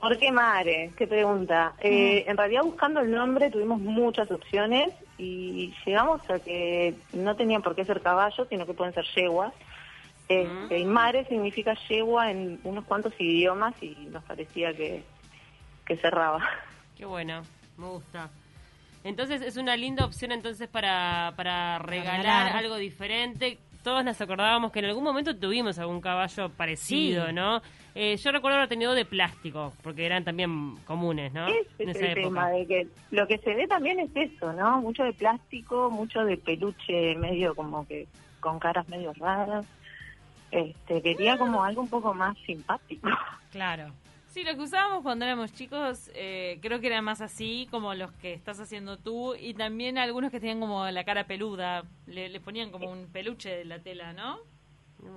¿Por 0.00 0.18
qué 0.18 0.32
Mare? 0.32 0.92
¿Qué 0.96 1.06
pregunta? 1.06 1.74
Eh, 1.80 2.24
en 2.26 2.36
realidad 2.36 2.62
buscando 2.62 3.00
el 3.00 3.10
nombre 3.10 3.50
tuvimos 3.50 3.78
muchas 3.80 4.30
opciones 4.30 4.88
y 5.18 5.74
llegamos 5.84 6.28
a 6.30 6.38
que 6.38 6.94
no 7.12 7.36
tenían 7.36 7.60
por 7.62 7.74
qué 7.76 7.84
ser 7.84 8.00
caballos, 8.00 8.46
sino 8.48 8.64
que 8.66 8.72
pueden 8.74 8.94
ser 8.94 9.04
yeguas. 9.14 9.52
Este, 10.28 10.78
Y 10.78 10.84
Mare 10.84 11.24
significa 11.26 11.74
yegua 11.88 12.30
en 12.30 12.60
unos 12.64 12.84
cuantos 12.84 13.12
idiomas 13.18 13.74
y 13.82 13.90
nos 14.10 14.22
parecía 14.24 14.72
que, 14.74 15.02
que 15.84 15.96
cerraba. 15.96 16.40
Qué 16.96 17.04
bueno, 17.04 17.42
me 17.76 17.86
gusta. 17.88 18.30
Entonces 19.02 19.42
es 19.42 19.56
una 19.56 19.76
linda 19.76 20.04
opción 20.04 20.30
entonces 20.32 20.68
para, 20.68 21.32
para 21.36 21.78
regalar 21.80 22.20
regalar. 22.20 22.56
algo 22.56 22.76
diferente. 22.76 23.58
Todos 23.82 24.04
nos 24.04 24.20
acordábamos 24.20 24.72
que 24.72 24.78
en 24.80 24.84
algún 24.86 25.02
momento 25.04 25.34
tuvimos 25.36 25.78
algún 25.78 26.00
caballo 26.00 26.50
parecido, 26.50 27.26
Sí. 27.28 27.32
¿no? 27.32 27.62
Eh, 27.94 28.16
yo 28.16 28.30
recuerdo 28.32 28.56
haber 28.56 28.68
tenido 28.68 28.94
de 28.94 29.04
plástico, 29.04 29.72
porque 29.82 30.06
eran 30.06 30.24
también 30.24 30.76
comunes, 30.86 31.32
¿no? 31.32 31.48
Ese 31.48 31.66
en 31.82 31.88
es 31.90 31.96
esa 31.96 32.06
el 32.06 32.18
época. 32.18 32.28
tema, 32.28 32.50
de 32.50 32.66
que 32.66 32.88
lo 33.10 33.26
que 33.26 33.38
se 33.38 33.54
ve 33.54 33.66
también 33.66 33.98
es 33.98 34.10
eso, 34.14 34.52
¿no? 34.52 34.80
Mucho 34.80 35.02
de 35.02 35.12
plástico, 35.12 35.90
mucho 35.90 36.24
de 36.24 36.36
peluche 36.36 37.16
medio 37.16 37.54
como 37.54 37.86
que 37.86 38.06
con 38.38 38.58
caras 38.58 38.88
medio 38.88 39.12
raras. 39.14 39.66
Este, 40.50 41.02
quería 41.02 41.38
como 41.38 41.62
algo 41.62 41.82
un 41.82 41.88
poco 41.88 42.14
más 42.14 42.36
simpático. 42.46 43.08
Claro. 43.50 43.92
Sí, 44.28 44.44
lo 44.44 44.54
que 44.54 44.60
usábamos 44.60 45.02
cuando 45.02 45.24
éramos 45.24 45.52
chicos, 45.52 46.08
eh, 46.14 46.60
creo 46.62 46.78
que 46.80 46.86
era 46.86 47.02
más 47.02 47.20
así, 47.20 47.66
como 47.72 47.94
los 47.94 48.12
que 48.12 48.32
estás 48.32 48.60
haciendo 48.60 48.96
tú, 48.96 49.34
y 49.34 49.54
también 49.54 49.98
algunos 49.98 50.30
que 50.30 50.38
tenían 50.38 50.60
como 50.60 50.88
la 50.88 51.02
cara 51.02 51.24
peluda, 51.24 51.82
le, 52.06 52.28
le 52.28 52.38
ponían 52.38 52.70
como 52.70 52.88
un 52.88 53.08
peluche 53.08 53.48
de 53.50 53.64
la 53.64 53.80
tela, 53.80 54.12
¿no? 54.12 54.38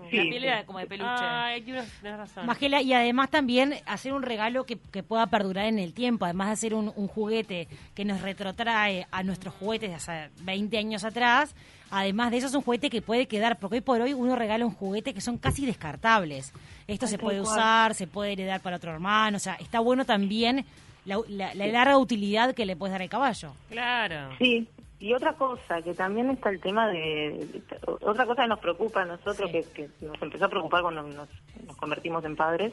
Sí, 0.09 0.17
la 0.17 0.23
piel 0.23 0.41
sí. 0.41 0.47
era 0.47 0.65
como 0.65 0.79
de 0.79 0.85
peluche. 0.87 1.09
Ay, 1.11 1.61
tienes 1.61 1.89
razón. 2.03 2.45
Magela, 2.45 2.81
y 2.81 2.93
además 2.93 3.29
también 3.29 3.75
hacer 3.85 4.13
un 4.13 4.21
regalo 4.23 4.65
que, 4.65 4.77
que 4.91 5.03
pueda 5.03 5.27
perdurar 5.27 5.65
en 5.65 5.79
el 5.79 5.93
tiempo, 5.93 6.25
además 6.25 6.47
de 6.47 6.53
hacer 6.53 6.73
un, 6.73 6.91
un 6.95 7.07
juguete 7.07 7.67
que 7.95 8.05
nos 8.05 8.21
retrotrae 8.21 9.07
a 9.11 9.23
nuestros 9.23 9.53
juguetes 9.55 9.89
de 9.89 9.95
hace 9.95 10.29
20 10.43 10.77
años 10.77 11.03
atrás, 11.03 11.55
además 11.89 12.31
de 12.31 12.37
eso 12.37 12.47
es 12.47 12.53
un 12.55 12.61
juguete 12.61 12.89
que 12.89 13.01
puede 13.01 13.27
quedar, 13.27 13.59
porque 13.59 13.75
hoy 13.77 13.81
por 13.81 14.01
hoy 14.01 14.13
uno 14.13 14.35
regala 14.35 14.65
un 14.65 14.73
juguete 14.73 15.13
que 15.13 15.21
son 15.21 15.37
casi 15.37 15.65
descartables. 15.65 16.53
Esto 16.87 17.05
Ay, 17.05 17.11
se 17.11 17.17
puede 17.17 17.39
cual. 17.41 17.51
usar, 17.53 17.93
se 17.95 18.07
puede 18.07 18.33
heredar 18.33 18.61
para 18.61 18.75
otro 18.77 18.91
hermano, 18.91 19.37
o 19.37 19.39
sea, 19.39 19.55
está 19.55 19.79
bueno 19.79 20.05
también 20.05 20.65
la, 21.05 21.17
la- 21.27 21.53
la 21.53 21.67
larga 21.67 21.97
utilidad 21.97 22.53
que 22.53 22.65
le 22.65 22.75
puedes 22.75 22.91
dar 22.93 23.01
al 23.01 23.09
caballo. 23.09 23.53
Claro. 23.69 24.35
Sí, 24.37 24.67
y 25.03 25.13
otra 25.13 25.33
cosa, 25.33 25.81
que 25.81 25.93
también 25.93 26.29
está 26.29 26.49
el 26.49 26.61
tema 26.61 26.87
de... 26.87 27.61
Otra 28.01 28.25
cosa 28.25 28.43
que 28.43 28.47
nos 28.47 28.59
preocupa 28.59 29.01
a 29.01 29.05
nosotros, 29.05 29.51
Sí. 29.51 29.59
que, 29.73 29.89
que 29.99 30.05
nos 30.05 30.21
empezó 30.21 30.45
a 30.45 30.49
preocupar 30.49 30.81
cuando 30.81 31.03
nos, 31.03 31.27
nos 31.67 31.75
convertimos 31.77 32.23
en 32.23 32.35
padres, 32.37 32.71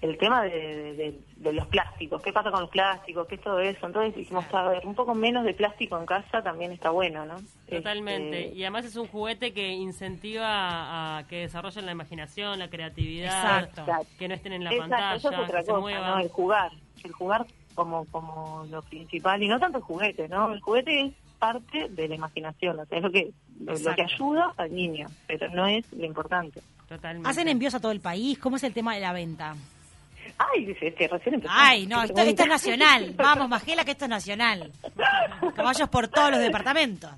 el 0.00 0.16
tema 0.18 0.42
de, 0.42 0.50
de- 0.50 0.92
de- 0.94 1.20
de 1.36 1.52
los 1.54 1.66
plásticos. 1.66 2.22
¿Qué 2.22 2.32
pasa 2.32 2.50
con 2.52 2.60
los 2.60 2.70
plásticos? 2.70 3.26
¿Qué 3.26 3.34
es 3.36 3.40
todo 3.40 3.58
eso? 3.60 3.86
Entonces 3.86 4.14
dijimos, 4.14 4.44
a 4.52 4.68
ver, 4.68 4.86
un 4.86 4.94
poco 4.94 5.14
menos 5.14 5.44
de 5.44 5.54
plástico 5.54 5.98
en 5.98 6.06
casa 6.06 6.42
también 6.42 6.70
está 6.70 6.90
bueno, 6.90 7.24
¿no? 7.26 7.36
Totalmente. 7.68 8.44
Este, 8.46 8.56
Y 8.58 8.62
además 8.62 8.84
es 8.84 8.94
un 8.96 9.08
juguete 9.08 9.52
que 9.52 9.70
incentiva 9.72 11.18
a, 11.18 11.26
que 11.26 11.36
desarrollen 11.40 11.86
la 11.86 11.92
imaginación, 11.92 12.58
la 12.60 12.68
creatividad, 12.70 13.64
Exacto. 13.64 13.84
que 14.18 14.28
no 14.28 14.34
estén 14.34 14.52
en 14.52 14.64
la 14.64 14.70
Exacto, 14.70 14.90
pantalla, 14.90 15.14
eso 15.16 15.30
es 15.32 15.38
otra 15.38 15.58
que 15.60 15.64
se 15.64 15.70
cosa, 15.72 15.80
muevan. 15.80 16.10
¿no? 16.10 16.18
El 16.20 16.28
jugar, 16.28 16.70
el 17.02 17.12
jugar 17.12 17.46
como 17.74 18.04
como 18.06 18.66
lo 18.70 18.82
principal 18.82 19.42
y 19.42 19.48
no 19.48 19.58
tanto 19.58 19.78
el 19.78 19.84
juguete, 19.84 20.28
¿no? 20.28 20.52
El 20.52 20.60
juguete 20.60 21.00
es 21.06 21.12
parte 21.38 21.88
de 21.88 22.08
la 22.08 22.14
imaginación, 22.14 22.78
o 22.80 22.86
sea, 22.86 22.98
es 22.98 23.04
lo 23.04 23.10
que 23.10 23.32
lo, 23.60 23.74
lo 23.74 23.94
que 23.94 24.02
ayuda 24.02 24.52
al 24.56 24.74
niño, 24.74 25.08
pero 25.26 25.48
no 25.50 25.66
es 25.66 25.90
lo 25.92 26.04
importante. 26.04 26.60
Totalmente. 26.88 27.28
¿Hacen 27.28 27.48
envíos 27.48 27.74
a 27.74 27.80
todo 27.80 27.92
el 27.92 28.00
país? 28.00 28.38
¿Cómo 28.38 28.56
es 28.56 28.62
el 28.64 28.72
tema 28.72 28.94
de 28.94 29.00
la 29.00 29.12
venta? 29.12 29.54
Ay, 30.38 30.66
dice, 30.66 30.92
que 30.94 31.08
recién 31.08 31.36
empezamos. 31.36 31.62
Ay, 31.64 31.86
no, 31.86 32.00
¿Qué 32.00 32.06
esto, 32.06 32.20
esto 32.20 32.42
es 32.42 32.48
nacional. 32.48 33.14
Vamos, 33.16 33.48
Magela, 33.48 33.84
que 33.84 33.92
esto 33.92 34.04
es 34.04 34.10
nacional. 34.10 34.70
Caballos 35.54 35.88
por 35.88 36.08
todos 36.08 36.30
los 36.30 36.40
departamentos. 36.40 37.10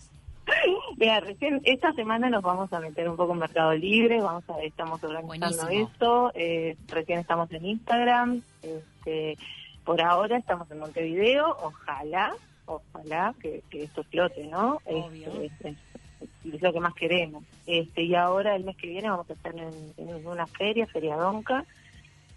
Mira, 0.97 1.21
recién 1.21 1.61
esta 1.65 1.93
semana 1.93 2.31
nos 2.31 2.43
vamos 2.43 2.73
a 2.73 2.81
meter 2.81 3.09
un 3.09 3.17
poco 3.17 3.35
en 3.35 3.39
Mercado 3.41 3.75
Libre, 3.75 4.21
vamos 4.21 4.45
a 4.49 4.63
estamos 4.63 5.03
organizando 5.05 5.65
Buenísimo. 5.65 5.89
esto, 5.89 6.33
eh, 6.35 6.77
recién 6.89 7.19
estamos 7.21 7.53
en 7.53 7.67
Instagram, 7.67 8.43
este, 8.63 9.37
por 9.85 10.01
ahora 10.01 10.39
estamos 10.39 10.71
en 10.71 10.79
Montevideo, 10.79 11.55
ojalá, 11.63 12.35
ojalá 12.69 13.35
que, 13.41 13.63
que 13.71 13.83
esto 13.85 14.03
explote, 14.03 14.47
¿no? 14.47 14.79
Obvio. 14.85 15.29
Este, 15.43 15.69
es, 15.71 15.77
es- 15.79 16.55
es 16.55 16.63
lo 16.63 16.73
que 16.73 16.81
más 16.81 16.95
queremos. 16.95 17.45
Este, 17.67 18.03
y 18.03 18.15
ahora 18.15 18.57
el 18.57 18.65
mes 18.65 18.77
que 18.77 18.87
viene 18.89 19.11
vamos 19.11 19.29
a 19.31 19.35
estar 19.35 19.55
en, 19.57 19.93
en 19.97 20.27
una 20.27 20.47
feria, 20.47 20.87
Feria 20.87 21.17
Donca, 21.17 21.65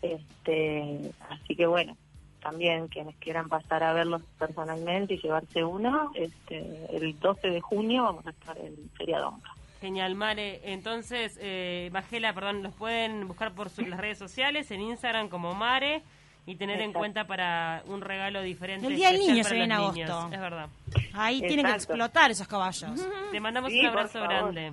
este, 0.02 1.12
así 1.30 1.56
que 1.56 1.66
bueno, 1.66 1.96
también 2.42 2.88
quienes 2.88 3.16
quieran 3.18 3.48
pasar 3.50 3.84
a 3.84 3.94
verlos 3.94 4.22
personalmente 4.40 5.14
y 5.16 5.22
llevarse 5.22 5.64
uno, 5.64 6.12
este, 6.16 6.88
el 6.96 7.18
12 7.20 7.50
de 7.50 7.62
junio 7.62 8.04
vamos 8.04 8.26
a 8.28 8.32
estar 8.32 8.58
en 8.58 8.76
Feria 8.98 9.20
Donca. 9.20 9.54
Genial, 9.80 10.14
Mare. 10.16 10.62
Entonces, 10.74 11.38
eh, 11.42 11.90
Magela, 11.92 12.34
perdón, 12.34 12.62
los 12.64 12.74
pueden 12.76 13.28
buscar 13.28 13.54
por 13.54 13.70
sus, 13.70 13.88
las 13.88 14.00
redes 14.00 14.18
sociales, 14.20 14.70
en 14.72 14.82
Instagram 14.82 15.28
como 15.30 15.56
Mare, 15.56 16.04
y 16.46 16.56
tener 16.56 16.82
en 16.82 16.92
cuenta 16.94 17.26
para 17.26 17.84
un 17.86 18.02
regalo 18.02 18.42
diferente. 18.42 18.88
El 18.88 18.96
Día 18.96 19.12
del 19.12 19.20
Niño 19.20 19.44
se 19.44 19.54
viene 19.54 19.76
en 19.76 19.82
niños. 19.82 20.10
agosto. 20.10 20.34
Es 20.36 20.42
verdad. 20.42 20.68
Ahí 21.14 21.40
tienen 21.42 21.66
que 21.68 21.74
explotar 21.74 22.32
esos 22.32 22.48
caballos. 22.48 22.92
Te 23.32 23.40
mandamos 23.40 23.72
Sí, 23.72 23.80
un 23.80 23.86
abrazo 23.88 24.22
grande. 24.22 24.72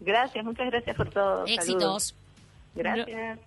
Gracias, 0.00 0.44
muchas 0.44 0.66
gracias 0.70 0.96
por 0.96 1.10
todo. 1.10 1.46
Saludos. 1.46 1.50
Éxitos. 1.50 2.14
Gracias. 2.74 3.38